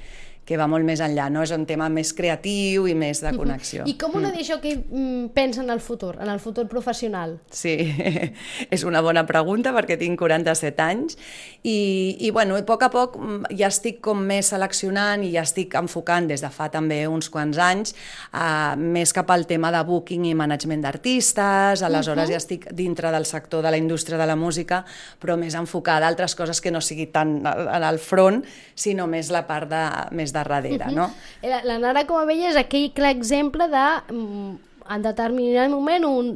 que 0.51 0.59
va 0.59 0.67
molt 0.67 0.83
més 0.87 0.99
enllà, 1.03 1.29
no? 1.31 1.45
És 1.45 1.53
un 1.55 1.63
tema 1.69 1.87
més 1.91 2.11
creatiu 2.15 2.87
i 2.91 2.95
més 2.97 3.21
de 3.23 3.31
connexió. 3.37 3.85
I 3.87 3.95
com 3.99 4.17
una 4.19 4.33
disjockey 4.35 4.75
mm, 4.81 5.31
pensa 5.35 5.63
en 5.63 5.71
el 5.71 5.79
futur, 5.83 6.17
en 6.19 6.29
el 6.31 6.41
futur 6.43 6.67
professional? 6.71 7.37
Sí, 7.55 7.77
és 8.75 8.83
una 8.87 9.01
bona 9.05 9.23
pregunta 9.29 9.71
perquè 9.75 9.97
tinc 10.01 10.19
47 10.19 10.83
anys 10.83 11.17
i, 11.63 12.17
i 12.19 12.31
bueno, 12.35 12.57
a 12.59 12.65
poc 12.67 12.83
a 12.83 12.91
poc 12.91 13.15
mm, 13.19 13.53
ja 13.59 13.69
estic 13.71 14.01
com 14.03 14.19
més 14.27 14.51
seleccionant 14.51 15.23
i 15.23 15.31
ja 15.35 15.45
estic 15.47 15.77
enfocant 15.79 16.27
des 16.29 16.43
de 16.43 16.51
fa 16.51 16.67
també 16.73 17.03
uns 17.07 17.31
quants 17.31 17.59
anys 17.61 17.95
uh, 18.33 18.75
més 18.75 19.15
cap 19.15 19.31
al 19.31 19.47
tema 19.47 19.71
de 19.71 19.83
booking 19.87 20.27
i 20.27 20.35
management 20.37 20.83
d'artistes, 20.83 21.85
aleshores 21.87 22.31
ja 22.31 22.41
estic 22.41 22.67
dintre 22.75 23.13
del 23.13 23.27
sector 23.29 23.63
de 23.63 23.71
la 23.71 23.79
indústria 23.79 24.19
de 24.19 24.27
la 24.27 24.35
música 24.35 24.83
però 25.21 25.37
més 25.39 25.55
enfocada 25.55 26.05
a 26.05 26.11
altres 26.11 26.35
coses 26.35 26.59
que 26.61 26.73
no 26.73 26.83
sigui 26.83 27.07
tant 27.13 27.39
al, 27.47 27.87
al 27.87 28.01
front 28.01 28.41
sinó 28.75 29.07
més 29.07 29.31
la 29.31 29.45
part 29.47 29.69
de, 29.71 29.83
més 30.17 30.33
de 30.33 30.40
darrere, 30.43 30.91
no? 30.95 31.09
La, 31.43 31.61
la 31.67 31.79
Nara 31.81 32.05
com 32.09 32.19
a 32.19 32.25
vella 32.29 32.49
és 32.51 32.59
aquell 32.59 32.89
clar 32.95 33.13
exemple 33.15 33.67
de 33.71 33.85
mm, 34.13 34.55
en 34.95 35.05
determinat 35.05 35.69
moment 35.71 36.07
un, 36.07 36.31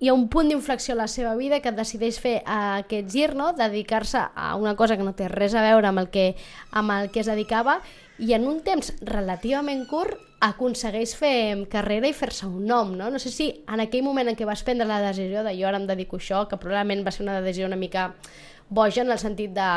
hi 0.00 0.08
ha 0.08 0.14
un 0.14 0.26
punt 0.32 0.50
d'inflexió 0.50 0.94
a 0.94 1.00
la 1.02 1.08
seva 1.08 1.34
vida 1.36 1.60
que 1.64 1.72
decideix 1.72 2.18
fer 2.20 2.36
aquest 2.44 3.10
gir, 3.12 3.34
no? 3.34 3.52
dedicar-se 3.56 4.20
a 4.34 4.54
una 4.56 4.76
cosa 4.76 4.96
que 4.96 5.04
no 5.06 5.14
té 5.16 5.28
res 5.32 5.54
a 5.54 5.64
veure 5.64 5.88
amb 5.88 6.02
el 6.04 6.10
que, 6.12 6.34
amb 6.72 6.92
el 6.92 7.10
que 7.12 7.22
es 7.22 7.30
dedicava 7.30 7.80
i 8.18 8.32
en 8.36 8.46
un 8.48 8.62
temps 8.64 8.92
relativament 9.04 9.84
curt 9.88 10.20
aconsegueix 10.44 11.14
fer 11.16 11.36
carrera 11.72 12.08
i 12.08 12.16
fer-se 12.16 12.46
un 12.46 12.66
nom, 12.68 12.92
no? 12.96 13.08
No 13.10 13.18
sé 13.20 13.30
si 13.32 13.48
en 13.72 13.80
aquell 13.80 14.04
moment 14.04 14.28
en 14.28 14.36
què 14.36 14.48
vas 14.48 14.62
prendre 14.64 14.88
la 14.88 15.00
decisió 15.00 15.44
de 15.44 15.54
jo 15.56 15.68
ara 15.68 15.80
em 15.80 15.86
dedico 15.88 16.16
a 16.16 16.20
això, 16.20 16.42
que 16.48 16.60
probablement 16.60 17.06
va 17.06 17.12
ser 17.12 17.24
una 17.24 17.40
decisió 17.40 17.66
una 17.66 17.80
mica 17.80 18.10
boja 18.68 19.02
en 19.02 19.10
el 19.10 19.18
sentit 19.18 19.54
de 19.56 19.70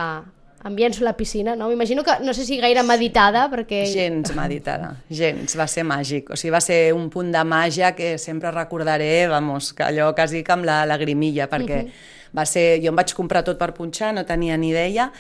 em 0.66 0.75
llenço 0.75 1.04
a 1.04 1.10
la 1.10 1.16
piscina, 1.16 1.56
no? 1.56 1.70
M'imagino 1.70 2.04
que, 2.04 2.18
no 2.25 2.34
sé 2.34 2.44
si 2.46 2.60
gaire 2.60 2.84
meditada, 2.84 3.46
perquè... 3.51 3.86
Gens 3.88 4.34
meditada, 4.36 4.94
gens, 5.10 5.56
va 5.56 5.68
ser 5.72 5.86
màgic. 5.88 6.34
O 6.34 6.39
sigui, 6.39 6.51
va 6.51 6.62
ser 6.62 6.80
un 6.94 7.10
punt 7.13 7.32
de 7.32 7.44
màgia 7.48 7.94
que 7.96 8.18
sempre 8.18 8.51
recordaré, 8.51 9.28
vamos, 9.32 9.72
que 9.74 9.88
allò 9.88 10.12
quasi 10.16 10.44
que 10.44 10.56
amb 10.56 10.68
la 10.68 10.82
lagrimilla, 10.89 11.48
perquè 11.50 11.84
uh 11.84 11.88
-huh. 11.88 12.18
Va 12.34 12.46
ser, 12.46 12.80
jo 12.84 12.92
em 12.92 12.96
vaig 12.96 13.13
comprar 13.18 13.42
tot 13.46 13.58
per 13.58 13.72
punxar, 13.74 14.13
no 14.13 14.25
tenia 14.25 14.58
ni 14.58 14.70
idea, 14.70 15.12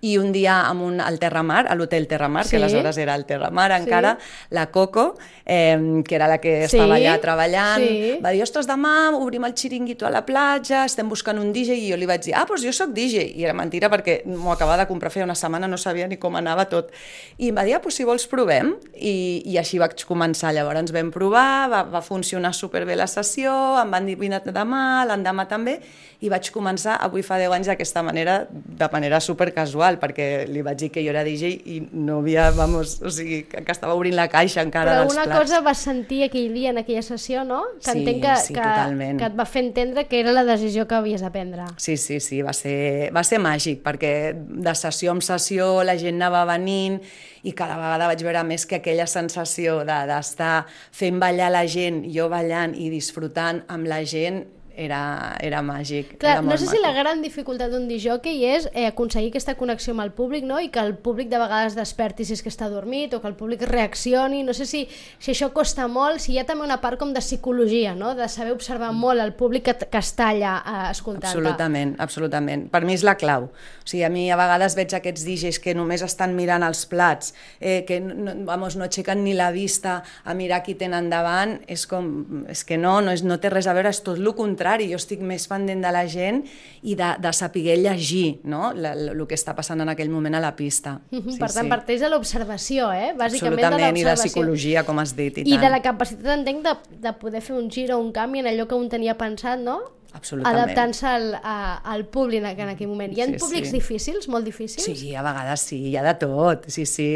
i 0.00 0.16
un 0.18 0.30
dia 0.32 0.60
amb 0.68 0.84
un, 0.86 1.00
al 1.02 1.18
Terramar, 1.18 1.64
a 1.66 1.74
l'hotel 1.74 2.06
Terramar, 2.06 2.44
sí. 2.44 2.50
que 2.50 2.60
aleshores 2.60 2.98
era 2.98 3.16
el 3.18 3.24
Terramar 3.26 3.72
encara, 3.74 4.16
sí. 4.20 4.48
la 4.54 4.68
Coco, 4.70 5.16
eh, 5.44 6.02
que 6.06 6.14
era 6.14 6.28
la 6.28 6.38
que 6.38 6.64
estava 6.64 6.96
sí. 6.96 7.02
allà 7.02 7.16
treballant, 7.22 7.82
sí. 7.82 8.12
va 8.22 8.32
dir, 8.34 8.42
ostres, 8.44 8.68
demà 8.70 9.10
obrim 9.16 9.46
el 9.48 9.56
xiringuito 9.58 10.06
a 10.06 10.12
la 10.14 10.22
platja, 10.26 10.84
estem 10.86 11.08
buscant 11.10 11.40
un 11.42 11.50
DJ, 11.52 11.78
i 11.82 11.90
jo 11.90 11.98
li 11.98 12.06
vaig 12.06 12.22
dir, 12.28 12.36
ah, 12.38 12.44
doncs 12.48 12.62
jo 12.66 12.74
sóc 12.74 12.94
DJ, 12.94 13.26
i 13.34 13.46
era 13.46 13.56
mentira 13.58 13.90
perquè 13.90 14.20
m'ho 14.28 14.54
acabava 14.54 14.84
de 14.84 14.88
comprar 14.90 15.10
feia 15.14 15.26
una 15.26 15.36
setmana, 15.38 15.70
no 15.70 15.78
sabia 15.80 16.06
ni 16.06 16.20
com 16.20 16.38
anava 16.38 16.68
tot, 16.70 16.92
i 17.38 17.50
em 17.50 17.58
va 17.58 17.66
dir, 17.66 17.74
ah, 17.74 17.82
doncs 17.82 17.98
si 17.98 18.06
vols 18.06 18.28
provem, 18.30 18.76
i, 18.94 19.42
i 19.50 19.58
així 19.58 19.82
vaig 19.82 20.06
començar, 20.06 20.54
llavors 20.54 20.84
ens 20.84 20.94
vam 20.94 21.10
provar, 21.14 21.66
va, 21.72 21.82
va 21.90 22.04
funcionar 22.04 22.54
superbé 22.54 22.94
la 22.98 23.08
sessió, 23.10 23.52
em 23.82 23.90
van 23.90 24.06
dir, 24.06 24.18
vine 24.20 24.38
demà, 24.46 25.04
l'endemà 25.08 25.48
també, 25.50 25.78
i 26.22 26.30
vaig 26.30 26.50
començar, 26.54 26.96
avui 27.02 27.22
fa 27.22 27.38
10 27.38 27.54
anys, 27.54 27.68
d'aquesta 27.70 28.02
manera, 28.02 28.40
de 28.50 28.88
manera 28.92 29.20
super 29.22 29.50
casual, 29.88 29.98
perquè 30.00 30.46
li 30.48 30.60
vaig 30.62 30.76
dir 30.78 30.90
que 30.92 31.02
jo 31.02 31.10
era 31.10 31.22
DJ 31.24 31.48
i 31.66 31.78
no 31.92 32.18
havia, 32.20 32.50
vamos, 32.50 33.00
o 33.02 33.10
sigui, 33.10 33.44
que, 33.48 33.62
que 33.64 33.72
estava 33.72 33.94
obrint 33.94 34.14
la 34.16 34.28
caixa 34.28 34.60
encara 34.62 34.92
Però 34.92 35.00
dels 35.02 35.12
alguna 35.16 35.24
plats. 35.24 35.40
cosa 35.50 35.60
vas 35.64 35.78
sentir 35.78 36.22
aquell 36.24 36.52
dia, 36.54 36.70
en 36.70 36.78
aquella 36.78 37.02
sessió, 37.02 37.44
no? 37.44 37.62
Que 37.82 37.92
Sí, 37.92 37.98
entenc 38.02 38.22
que, 38.22 38.36
sí, 38.42 38.54
que, 38.54 38.60
totalment. 38.60 39.18
que 39.18 39.24
et 39.30 39.38
va 39.38 39.46
fer 39.46 39.64
entendre 39.64 40.06
que 40.08 40.20
era 40.20 40.32
la 40.32 40.44
decisió 40.44 40.86
que 40.86 40.94
havies 40.94 41.20
de 41.22 41.30
prendre. 41.30 41.64
Sí, 41.76 41.96
sí, 41.96 42.20
sí, 42.20 42.42
va 42.42 42.52
ser, 42.52 43.10
va 43.14 43.24
ser 43.24 43.38
màgic, 43.40 43.82
perquè 43.82 44.34
de 44.36 44.74
sessió 44.74 45.12
en 45.12 45.22
sessió 45.22 45.82
la 45.84 45.96
gent 45.98 46.16
anava 46.20 46.44
venint 46.44 47.00
i 47.44 47.52
cada 47.52 47.76
vegada 47.76 48.06
vaig 48.10 48.22
veure 48.22 48.42
més 48.44 48.66
que 48.66 48.76
aquella 48.80 49.06
sensació 49.06 49.84
de- 49.86 50.04
d'estar 50.10 50.66
fent 50.92 51.18
ballar 51.20 51.50
la 51.50 51.66
gent, 51.66 52.04
jo 52.12 52.28
ballant 52.28 52.74
i 52.76 52.90
disfrutant 52.90 53.62
amb 53.68 53.86
la 53.86 54.02
gent, 54.04 54.44
era, 54.78 55.36
era 55.42 55.60
màgic. 55.66 56.14
Clar, 56.22 56.38
era 56.38 56.42
no 56.46 56.56
sé 56.56 56.68
si 56.70 56.78
la 56.80 56.92
gran 56.94 57.20
dificultat 57.24 57.72
d'un 57.72 57.88
disjockey 57.90 58.44
és 58.46 58.68
eh, 58.72 58.86
aconseguir 58.86 59.32
aquesta 59.32 59.56
connexió 59.58 59.92
amb 59.94 60.04
el 60.04 60.12
públic 60.14 60.46
no? 60.46 60.60
i 60.62 60.70
que 60.72 60.80
el 60.80 60.94
públic 60.94 61.28
de 61.32 61.40
vegades 61.42 61.74
desperti 61.76 62.26
si 62.28 62.36
és 62.36 62.42
que 62.44 62.52
està 62.52 62.68
dormit 62.70 63.16
o 63.16 63.20
que 63.22 63.28
el 63.30 63.34
públic 63.38 63.64
reaccioni. 63.66 64.44
No 64.46 64.54
sé 64.56 64.68
si, 64.70 64.84
si 65.18 65.34
això 65.34 65.50
costa 65.54 65.88
molt, 65.90 66.22
si 66.22 66.34
hi 66.34 66.38
ha 66.40 66.46
també 66.48 66.64
una 66.68 66.78
part 66.82 67.00
com 67.00 67.12
de 67.14 67.22
psicologia, 67.24 67.96
no? 67.98 68.14
de 68.18 68.28
saber 68.30 68.54
observar 68.54 68.92
molt 68.94 69.20
el 69.24 69.34
públic 69.38 69.66
que, 69.66 69.74
que 69.90 70.02
està 70.02 70.30
allà 70.32 70.54
eh, 70.62 70.84
escoltant-te. 70.92 71.34
Absolutament, 71.34 71.96
absolutament. 71.98 72.68
Per 72.70 72.84
mi 72.86 72.94
és 72.94 73.04
la 73.06 73.18
clau. 73.18 73.50
O 73.50 73.88
sigui, 73.88 74.04
a 74.06 74.12
mi 74.14 74.28
a 74.30 74.38
vegades 74.38 74.78
veig 74.78 74.94
aquests 74.94 75.26
DJs 75.26 75.60
que 75.64 75.74
només 75.74 76.06
estan 76.06 76.36
mirant 76.38 76.62
els 76.62 76.84
plats, 76.86 77.34
eh, 77.58 77.82
que 77.88 77.98
no, 78.04 78.36
vamos, 78.46 78.78
no 78.78 78.86
aixequen 78.86 79.24
ni 79.26 79.34
la 79.34 79.50
vista 79.50 79.98
a 80.24 80.38
mirar 80.38 80.62
qui 80.62 80.78
tenen 80.78 81.10
davant, 81.10 81.58
és 81.66 81.86
com, 81.90 82.46
és 82.48 82.62
que 82.68 82.78
no, 82.78 82.98
no, 83.02 83.12
és, 83.16 83.26
no 83.26 83.40
té 83.42 83.50
res 83.50 83.66
a 83.66 83.74
veure, 83.74 83.90
és 83.90 84.02
tot 84.06 84.20
el 84.20 84.30
contrari. 84.38 84.67
Jo 84.90 85.00
estic 85.00 85.22
més 85.24 85.48
pendent 85.50 85.82
de 85.84 85.92
la 85.94 86.04
gent 86.10 86.42
i 86.82 86.94
de, 86.98 87.10
de 87.18 87.32
saber 87.32 87.76
llegir 87.80 88.40
no? 88.44 88.72
la, 88.74 88.94
la, 88.94 89.12
el 89.12 89.26
que 89.26 89.36
està 89.38 89.54
passant 89.56 89.80
en 89.80 89.92
aquell 89.92 90.10
moment 90.12 90.38
a 90.38 90.42
la 90.44 90.54
pista. 90.56 90.98
Mhm, 91.10 91.38
per 91.40 91.50
tant, 91.54 91.68
parteix 91.72 92.04
de 92.04 92.12
l'observació, 92.12 92.92
eh? 92.92 93.12
bàsicament 93.18 93.58
de 93.58 93.66
Absolutament, 93.68 94.00
i 94.00 94.06
de 94.08 94.16
psicologia, 94.20 94.84
com 94.84 95.02
has 95.02 95.14
dit, 95.16 95.42
i, 95.42 95.46
I 95.46 95.56
tant. 95.56 95.66
de 95.66 95.72
la 95.76 95.82
capacitat, 95.84 96.32
entenc, 96.38 96.64
de, 96.66 96.98
de 97.08 97.14
poder 97.20 97.42
fer 97.44 97.56
un 97.58 97.70
gir 97.72 97.88
o 97.94 98.00
un 98.02 98.12
canvi 98.12 98.44
en 98.44 98.52
allò 98.52 98.68
que 98.68 98.78
un 98.78 98.88
tenia 98.92 99.16
pensat, 99.18 99.60
no? 99.60 99.80
Adaptant-se 100.48 101.06
al, 101.06 101.28
a, 101.36 101.56
al 101.92 102.04
públic 102.06 102.44
en, 102.44 102.72
aquell 102.72 102.90
moment. 102.90 103.12
Hi 103.14 103.22
ha 103.22 103.26
Sí, 103.28 103.36
públics 103.40 103.70
sí. 103.70 103.76
difícils, 103.78 104.28
molt 104.28 104.46
difícils? 104.48 104.86
Sí, 104.86 105.14
a 105.14 105.22
vegades 105.26 105.66
sí, 105.70 105.78
hi 105.90 105.96
ha 105.96 106.04
de 106.06 106.14
tot, 106.20 106.68
sí, 106.72 106.86
sí. 106.86 107.08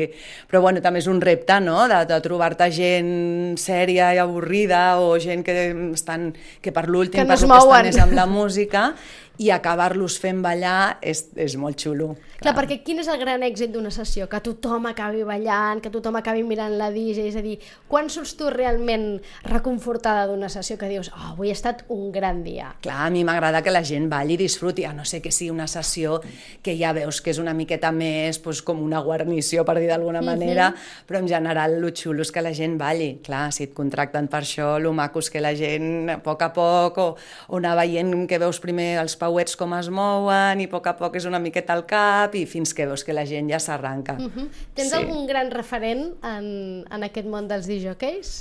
Però 0.50 0.62
bueno, 0.64 0.82
també 0.84 1.02
és 1.02 1.08
un 1.10 1.20
repte, 1.20 1.58
no?, 1.64 1.88
de, 1.90 2.02
de 2.08 2.20
trobar-te 2.24 2.70
gent 2.74 3.12
sèria 3.60 4.12
i 4.14 4.20
avorrida 4.22 5.00
o 5.00 5.16
gent 5.22 5.44
que 5.46 5.56
estan, 5.92 6.32
que 6.60 6.72
per 6.72 6.86
Que 6.86 6.94
l'últim, 6.94 7.26
no 7.26 7.34
per 7.34 7.40
que 7.40 7.58
estan 7.58 7.90
és 7.90 7.98
amb 8.02 8.16
la 8.18 8.26
música 8.26 8.92
i 9.40 9.50
acabar-los 9.50 10.18
fent 10.20 10.42
ballar 10.44 10.98
és, 11.00 11.24
és 11.40 11.56
molt 11.56 11.80
xulo. 11.80 12.12
Clar, 12.42 12.52
perquè 12.56 12.80
quin 12.84 13.00
és 13.00 13.08
el 13.08 13.20
gran 13.20 13.42
èxit 13.46 13.72
d'una 13.72 13.90
sessió? 13.94 14.26
Que 14.30 14.40
tothom 14.44 14.88
acabi 14.90 15.22
ballant, 15.24 15.80
que 15.82 15.92
tothom 15.94 16.18
acabi 16.18 16.42
mirant 16.46 16.74
la 16.78 16.90
DJ, 16.92 17.28
és 17.30 17.38
a 17.38 17.42
dir, 17.44 17.56
quan 17.88 18.10
surts 18.12 18.34
tu 18.38 18.50
realment 18.52 19.22
reconfortada 19.46 20.26
d'una 20.28 20.50
sessió 20.52 20.76
que 20.78 20.90
dius, 20.90 21.12
oh, 21.14 21.32
avui 21.32 21.52
ha 21.52 21.56
estat 21.56 21.84
un 21.94 22.10
gran 22.12 22.42
dia? 22.44 22.72
Clar, 22.84 22.98
a 23.06 23.10
mi 23.14 23.22
m'agrada 23.24 23.62
que 23.62 23.72
la 23.72 23.84
gent 23.86 24.08
balli 24.10 24.36
i 24.36 24.40
disfruti, 24.42 24.84
a 24.84 24.92
no 24.96 25.06
ser 25.08 25.22
que 25.24 25.32
sigui 25.32 25.52
una 25.54 25.68
sessió 25.70 26.18
que 26.62 26.76
ja 26.78 26.92
veus 26.96 27.22
que 27.22 27.32
és 27.32 27.40
una 27.42 27.54
miqueta 27.56 27.92
més 27.94 28.40
doncs, 28.42 28.62
com 28.66 28.82
una 28.82 29.00
guarnició, 29.04 29.64
per 29.64 29.78
dir 29.78 29.88
d'alguna 29.90 30.22
manera, 30.24 30.72
però 31.08 31.22
en 31.22 31.30
general 31.30 31.78
el 31.78 31.88
xulo 31.96 32.26
és 32.26 32.32
que 32.34 32.44
la 32.44 32.52
gent 32.56 32.76
balli. 32.80 33.14
Clar, 33.24 33.46
si 33.54 33.68
et 33.68 33.74
contracten 33.76 34.28
per 34.28 34.42
això, 34.42 34.74
el 34.76 34.90
maco 34.92 35.22
és 35.22 35.30
que 35.32 35.40
la 35.40 35.54
gent 35.56 36.10
a 36.12 36.18
poc 36.22 36.42
a 36.42 36.50
poc, 36.52 36.98
o, 36.98 37.08
o 37.48 37.62
anar 37.62 37.76
veient 37.78 38.26
que 38.28 38.40
veus 38.42 38.60
primer 38.62 38.96
els 39.00 39.16
pauets 39.22 39.54
com 39.58 39.72
es 39.78 39.88
mouen 39.94 40.60
i 40.62 40.66
a 40.68 40.72
poc 40.72 40.90
a 40.90 40.96
poc 40.98 41.16
és 41.20 41.26
una 41.30 41.38
miqueta 41.42 41.76
al 41.78 41.84
cap 41.88 42.34
i 42.38 42.44
fins 42.50 42.74
que 42.74 42.86
veus 42.90 43.04
que 43.06 43.14
la 43.14 43.24
gent 43.28 43.48
ja 43.52 43.60
s'arranca. 43.62 44.18
Mhm. 44.18 44.48
Tens 44.74 44.90
Sí. 44.90 44.96
algun 44.98 45.26
gran 45.30 45.50
referent 45.54 46.08
en, 46.26 46.84
en 46.90 47.02
aquest 47.06 47.26
món 47.30 47.46
dels 47.48 47.66
DJs? 47.70 48.32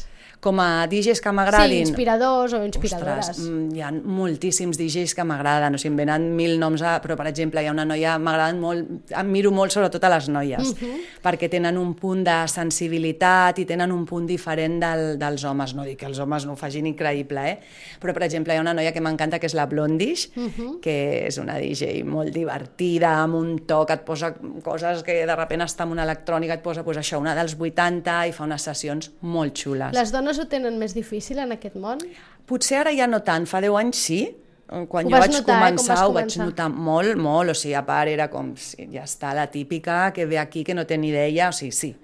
Com 0.42 0.60
a 0.60 0.88
DJs 0.90 1.22
que 1.22 1.30
Sí, 1.30 1.36
m'agradin... 1.38 1.84
inspiradors 1.86 2.56
o 2.58 2.64
inspiradores. 2.66 3.30
Ostres, 3.30 3.46
mm, 3.46 3.76
hi 3.78 3.84
ha 3.86 3.92
moltíssims 3.92 4.80
DJs 4.80 5.14
que 5.16 5.26
m'agraden, 5.28 5.78
o 5.78 5.82
sigui, 5.82 5.94
em 5.94 6.00
venen 6.02 6.26
mil 6.36 6.58
noms, 6.60 6.82
a, 6.82 6.96
però 7.04 7.16
per 7.20 7.28
exemple 7.30 7.62
hi 7.62 7.70
ha 7.70 7.76
una 7.76 7.86
noia, 7.86 8.18
m'agraden 8.18 8.60
molt, 8.62 8.90
em 9.14 9.30
miro 9.30 9.52
molt 9.54 9.76
sobretot 9.76 10.04
a 10.08 10.12
les 10.16 10.30
noies, 10.34 10.74
perquè 11.22 11.50
tenen 11.52 11.78
un 11.78 11.94
punt 12.00 12.24
de 12.26 12.40
sensibilitat 12.50 13.62
i 13.62 13.68
tenen 13.70 13.94
un 13.94 14.06
punt 14.10 14.26
diferent 14.26 14.80
del, 14.82 15.06
dels 15.22 15.46
homes, 15.46 15.76
no 15.78 15.86
dic 15.86 16.00
que 16.02 16.10
els 16.10 16.20
homes 16.20 16.48
no 16.50 16.56
ho 16.56 16.60
facin 16.60 16.90
increïble, 16.90 17.46
eh? 17.46 17.60
però 18.02 18.16
per 18.18 18.26
exemple 18.26 18.56
hi 18.56 18.58
ha 18.58 18.66
una 18.66 18.74
noia 18.74 18.92
que 18.96 19.04
m'encanta 19.04 19.38
que 19.38 19.46
és 19.46 19.56
la 19.58 19.68
Blondish, 19.70 20.32
que 20.82 20.98
és 21.28 21.38
una 21.38 21.60
DJ 21.62 22.02
molt 22.08 22.34
divertida, 22.34 23.14
amb 23.22 23.38
un 23.38 23.54
to 23.70 23.84
que 23.86 24.00
et 24.00 24.06
posa 24.08 24.34
coses 24.66 25.06
que 25.06 25.22
de 25.22 25.38
sobte 25.38 25.62
està 25.62 25.86
amb 25.86 25.94
una 25.94 26.04
electrònica, 26.08 26.58
et 26.58 26.64
posa 26.64 26.84
pues, 26.84 26.98
això, 26.98 27.20
una 27.22 27.36
dels 27.38 27.56
80 27.60 28.18
i 28.28 28.34
fa 28.36 28.46
unes 28.48 28.66
sessions 28.66 29.12
molt 29.22 29.54
xules. 29.58 29.94
Les 29.96 30.12
dones 30.12 30.31
ho 30.40 30.46
tenen 30.46 30.78
més 30.80 30.94
difícil 30.94 31.40
en 31.40 31.52
aquest 31.52 31.76
món? 31.76 32.00
Potser 32.48 32.78
ara 32.82 32.94
ja 32.96 33.08
no 33.08 33.20
tant, 33.26 33.46
fa 33.50 33.62
10 33.62 33.76
anys 33.82 33.98
sí, 33.98 34.22
quan 34.88 35.06
Ho 35.06 35.10
jo 35.10 35.18
vaig 35.18 35.34
notar, 35.34 35.42
eh, 35.42 35.44
com 35.44 35.68
començar 35.68 35.96
vas 35.96 36.04
ho 36.06 36.14
vaig 36.14 36.30
començar. 36.30 36.46
notar 36.46 36.70
molt, 36.70 37.18
molt, 37.18 37.52
o 37.52 37.54
sigui, 37.54 37.74
a 37.76 37.84
part 37.84 38.08
era 38.08 38.30
com, 38.32 38.54
ja 38.94 39.04
està 39.04 39.34
la 39.36 39.48
típica 39.52 40.12
que 40.16 40.26
ve 40.26 40.38
aquí 40.40 40.64
que 40.64 40.74
no 40.74 40.86
té 40.86 40.98
ni 40.98 41.10
idea, 41.10 41.50
o 41.50 41.52
sigui, 41.52 41.72
sí. 41.72 41.96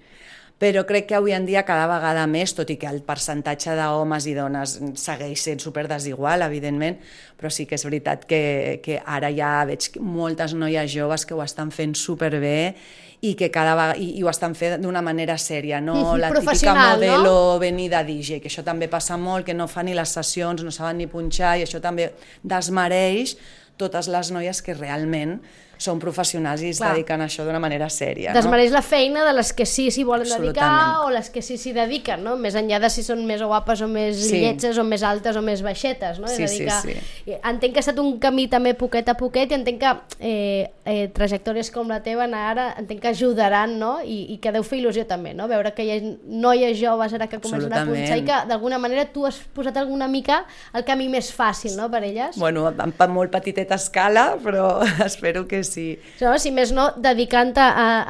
Però 0.57 0.81
crec 0.89 1.05
que 1.11 1.13
avui 1.13 1.35
en 1.37 1.45
dia 1.45 1.61
cada 1.67 1.85
vegada 1.85 2.23
més, 2.25 2.55
tot 2.57 2.69
i 2.73 2.79
que 2.81 2.89
el 2.89 3.03
percentatge 3.05 3.75
d'homes 3.77 4.25
i 4.25 4.33
dones 4.33 4.77
segueix 4.97 5.43
sent 5.45 5.61
super 5.61 5.85
desigual, 5.89 6.41
evidentment, 6.41 6.97
però 7.37 7.51
sí 7.53 7.67
que 7.69 7.77
és 7.77 7.85
veritat 7.85 8.25
que, 8.25 8.79
que 8.81 8.97
ara 9.05 9.29
ja 9.29 9.51
veig 9.69 9.91
moltes 10.01 10.55
noies 10.57 10.89
joves 10.89 11.27
que 11.29 11.37
ho 11.37 11.43
estan 11.45 11.69
fent 11.69 11.93
superbé 11.93 12.73
i 13.21 13.35
que 13.37 13.51
cada 13.53 13.75
vegada, 13.77 13.99
i, 14.01 14.09
i 14.17 14.25
ho 14.25 14.31
estan 14.31 14.57
fent 14.57 14.81
d'una 14.81 15.03
manera 15.05 15.37
sèria, 15.41 15.77
no 15.81 16.15
la 16.17 16.31
típica 16.33 16.41
Professional, 16.41 16.97
no? 16.97 17.05
modelo 17.05 17.61
venida 17.61 18.01
DJ, 18.05 18.41
que 18.41 18.49
això 18.49 18.65
també 18.65 18.89
passa 18.89 19.17
molt, 19.17 19.45
que 19.45 19.53
no 19.57 19.69
fa 19.69 19.85
ni 19.85 19.93
les 19.97 20.09
sessions, 20.17 20.65
no 20.65 20.73
saben 20.73 20.97
ni 21.01 21.09
punxar, 21.09 21.59
i 21.61 21.67
això 21.67 21.81
també 21.81 22.11
desmereix 22.41 23.37
totes 23.77 24.09
les 24.09 24.33
noies 24.33 24.65
que 24.65 24.73
realment 24.73 25.37
són 25.77 26.00
professionals 26.00 26.62
i 26.62 26.72
es 26.74 26.81
Clar. 26.81 26.93
dediquen 26.96 27.22
a 27.22 27.27
això 27.29 27.46
d'una 27.46 27.60
manera 27.60 27.89
sèria. 27.93 28.34
Desmereix 28.34 28.72
la 28.74 28.81
feina 28.81 29.25
de 29.25 29.34
les 29.38 29.53
que 29.53 29.65
sí 29.65 29.89
s'hi 29.93 30.03
volen 30.07 30.27
dedicar 30.29 31.03
o 31.05 31.10
les 31.13 31.29
que 31.34 31.41
sí 31.41 31.57
s'hi 31.57 31.74
dediquen, 31.75 32.24
no? 32.24 32.36
Més 32.38 32.55
enllà 32.60 32.79
de 32.84 32.89
si 32.93 33.03
són 33.03 33.25
més 33.27 33.41
guapes 33.41 33.81
o 33.81 33.88
més 33.88 34.17
Sí. 34.17 34.41
lletges 34.41 34.77
o 34.77 34.84
més 34.84 35.03
altes 35.03 35.36
o 35.36 35.41
més 35.41 35.62
baixetes, 35.62 36.19
no? 36.19 36.27
Sí, 36.27 36.43
és 36.43 36.51
a 36.51 36.81
dir 36.84 36.98
sí, 36.98 36.98
que 37.25 37.39
entenc 37.43 37.74
que 37.74 37.79
ha 37.79 37.86
estat 37.86 38.00
un 38.00 38.17
camí 38.19 38.48
també 38.50 38.74
poquet 38.74 39.07
a 39.10 39.15
poquet 39.17 39.51
i 39.51 39.55
entenc 39.55 39.79
que 39.79 39.93
eh, 40.19 40.72
eh, 40.86 41.07
trajectòries 41.13 41.72
com 41.72 41.88
la 41.88 42.01
teva 42.03 42.25
ara 42.27 42.74
entenc 42.77 43.01
que 43.01 43.07
ajudaran, 43.10 43.77
no? 43.79 43.98
I, 44.01 44.34
i 44.34 44.38
que 44.38 44.51
deu 44.51 44.63
fer 44.63 44.79
il·lusió 44.81 45.05
també, 45.07 45.34
no? 45.34 45.48
Veure 45.48 45.74
que 45.74 45.84
hi 45.86 45.91
ha 45.91 46.00
noies 46.27 46.77
joves 46.79 47.13
ara 47.13 47.27
que 47.27 47.39
comencen 47.39 47.74
a 47.74 47.86
punxar 47.86 48.17
i 48.17 48.25
que 48.27 48.39
d'alguna 48.50 48.79
manera 48.79 49.05
tu 49.13 49.25
has 49.25 49.39
posat 49.53 49.77
alguna 49.77 50.07
mica 50.07 50.46
el 50.74 50.86
camí 50.88 51.07
més 51.10 51.31
fàcil, 51.34 51.75
no?, 51.77 51.89
per 51.91 52.03
elles. 52.03 52.38
Bueno, 52.38 52.67
en, 52.69 52.93
en 52.98 53.12
molt 53.12 53.31
petiteta 53.31 53.75
escala, 53.75 54.38
però 54.43 54.81
espero 55.05 55.48
que 55.48 55.60
sí. 55.67 56.00
No, 56.21 56.33
si 56.39 56.51
més 56.55 56.71
no, 56.75 56.89
dedicant-te 56.97 57.67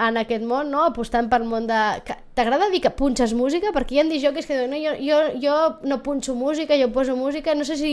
en 0.07 0.21
aquest 0.23 0.45
món, 0.47 0.71
no? 0.71 0.85
apostant 0.91 1.29
pel 1.33 1.43
món 1.49 1.67
de... 1.69 1.81
que- 2.07 2.19
T'agrada 2.37 2.67
dir 2.69 2.83
que 2.83 2.91
punxes 2.93 3.31
música? 3.33 3.71
Perquè 3.73 3.95
hi 3.95 3.99
ha 4.03 4.03
DJs 4.05 4.45
que 4.45 4.53
diuen 4.59 4.69
no, 4.69 4.77
jo, 4.77 4.91
jo, 5.01 5.17
jo 5.41 5.53
no 5.89 5.95
punxo 6.05 6.35
música, 6.37 6.75
jo 6.77 6.91
poso 6.93 7.15
música, 7.17 7.55
no 7.57 7.65
sé 7.65 7.79
si 7.79 7.91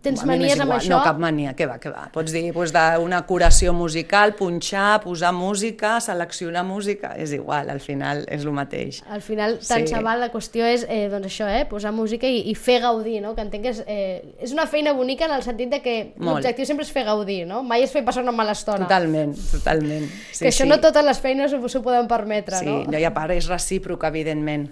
tens 0.00 0.22
manies 0.24 0.56
amb 0.64 0.72
això. 0.78 0.94
No, 0.94 1.02
cap 1.04 1.18
mania, 1.20 1.52
què 1.58 1.66
va, 1.68 1.76
què 1.82 1.92
va. 1.92 2.06
Pots 2.14 2.32
dir 2.32 2.46
pues, 2.56 2.72
d'una 2.72 3.20
curació 3.28 3.74
musical, 3.76 4.32
punxar, 4.38 5.02
posar 5.04 5.34
música, 5.36 5.98
seleccionar 6.00 6.64
música, 6.64 7.12
és 7.20 7.34
igual, 7.36 7.68
al 7.68 7.82
final 7.84 8.24
és 8.32 8.46
el 8.48 8.56
mateix. 8.56 9.02
Al 9.12 9.20
final, 9.20 9.58
tant 9.60 9.84
Sí. 9.84 9.92
se 9.92 10.00
val, 10.00 10.20
la 10.24 10.30
qüestió 10.32 10.64
és 10.64 10.86
eh, 10.88 11.10
doncs 11.12 11.28
això, 11.28 11.50
eh, 11.52 11.66
posar 11.68 11.92
música 11.92 12.26
i, 12.26 12.40
i 12.48 12.54
fer 12.56 12.80
gaudir, 12.80 13.20
no? 13.20 13.34
que 13.36 13.44
entenc 13.44 13.62
que 13.68 13.74
és, 13.74 13.84
eh, 13.86 14.24
és 14.40 14.56
una 14.56 14.64
feina 14.66 14.96
bonica 14.96 15.28
en 15.28 15.36
el 15.36 15.44
sentit 15.44 15.68
de 15.68 15.82
que 15.84 16.14
l'objectiu 16.16 16.64
sempre 16.64 16.86
és 16.88 16.92
fer 16.96 17.04
gaudir, 17.04 17.42
no? 17.46 17.60
mai 17.62 17.84
és 17.84 17.92
fer 17.92 18.04
passar 18.08 18.24
una 18.24 18.32
mala 18.32 18.56
estona. 18.56 18.86
Totalment, 18.86 19.36
totalment. 19.52 20.08
Sí, 20.32 20.46
que 20.46 20.48
això 20.48 20.64
sí. 20.64 20.68
no 20.72 20.80
totes 20.80 21.04
les 21.04 21.20
feines 21.20 21.52
s'ho 21.52 21.82
poden 21.84 22.08
permetre, 22.08 22.56
Sí, 22.56 22.64
no? 22.64 22.84
no? 22.88 22.98
i 22.98 23.04
a 23.04 23.12
part 23.12 23.36
és 23.36 23.48
recíproc, 23.52 23.81
evidentment. 23.82 24.70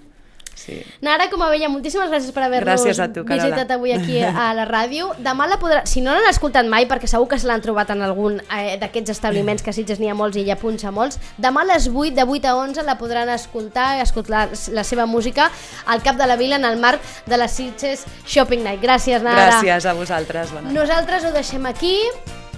Sí. 0.60 0.82
Nara, 1.00 1.30
com 1.30 1.40
a 1.40 1.48
vella, 1.48 1.70
moltíssimes 1.72 2.10
gràcies 2.10 2.34
per 2.36 2.42
haver-nos 2.44 2.82
visitat 2.84 3.70
avui 3.72 3.94
aquí 3.94 4.18
a 4.44 4.50
la 4.56 4.66
ràdio. 4.68 5.08
Demà 5.24 5.46
la 5.48 5.56
podrà... 5.62 5.80
Si 5.88 6.02
no 6.04 6.12
l'han 6.12 6.28
escoltat 6.28 6.68
mai, 6.68 6.84
perquè 6.90 7.08
segur 7.08 7.30
que 7.30 7.38
se 7.40 7.48
l'han 7.48 7.62
trobat 7.64 7.92
en 7.94 8.04
algun 8.04 8.40
eh, 8.42 8.76
d'aquests 8.80 9.14
establiments 9.14 9.64
que 9.64 9.72
a 9.72 9.76
Sitges 9.76 10.02
n'hi 10.02 10.10
ha 10.12 10.16
molts 10.18 10.36
i 10.36 10.44
ella 10.44 10.58
punxa 10.60 10.92
molts, 10.94 11.20
demà 11.40 11.64
a 11.64 11.70
les 11.72 11.88
8, 11.88 12.12
de 12.18 12.26
8 12.26 12.50
a 12.50 12.56
11, 12.60 12.84
la 12.88 12.98
podran 13.00 13.32
escoltar, 13.32 13.88
escoltar 14.04 14.48
la 14.76 14.84
seva 14.84 15.08
música 15.08 15.48
al 15.86 16.04
cap 16.04 16.20
de 16.20 16.28
la 16.28 16.36
vila 16.40 16.60
en 16.60 16.68
el 16.68 16.76
marc 16.82 17.00
de 17.26 17.40
la 17.40 17.48
Sitges 17.48 18.04
Shopping 18.26 18.66
Night. 18.66 18.84
Gràcies, 18.84 19.24
Nara. 19.24 19.48
Gràcies 19.48 19.88
a 19.88 19.96
vosaltres. 19.96 20.52
Bona 20.52 20.68
nit. 20.68 20.76
Nosaltres 20.76 21.24
ho 21.24 21.32
deixem 21.36 21.64
aquí, 21.70 21.96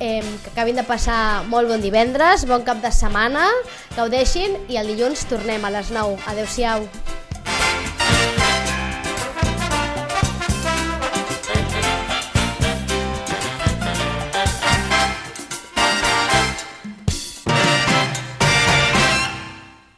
eh, 0.00 0.22
que 0.44 0.52
acabin 0.52 0.78
de 0.78 0.86
passar 0.86 1.44
molt 1.50 1.68
bon 1.70 1.82
divendres, 1.82 2.46
bon 2.48 2.64
cap 2.66 2.82
de 2.84 2.92
setmana, 2.92 3.48
gaudeixin 3.96 4.56
i 4.68 4.80
el 4.80 4.94
dilluns 4.94 5.26
tornem 5.30 5.64
a 5.64 5.74
les 5.74 5.92
9. 5.94 6.18
Adéu-siau. 6.32 6.88